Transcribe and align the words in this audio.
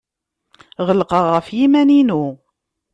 Ɣelqeɣ 0.87 1.25
ɣef 1.33 1.47
yiman-inu. 1.57 2.23